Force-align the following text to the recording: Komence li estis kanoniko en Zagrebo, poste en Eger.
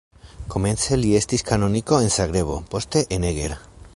Komence 0.53 0.97
li 1.01 1.11
estis 1.19 1.45
kanoniko 1.51 2.01
en 2.07 2.11
Zagrebo, 2.17 2.57
poste 2.75 3.05
en 3.19 3.31
Eger. 3.33 3.57